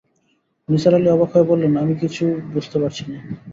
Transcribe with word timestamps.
নিসার 0.69 0.93
আলি 0.97 1.09
অবাক 1.11 1.29
হয়ে 1.33 1.49
বললেন, 1.51 1.73
আমি 1.83 1.93
কিছু 2.01 2.23
বুঝতে 2.53 2.77
পারছি 2.81 3.03
না। 3.09 3.17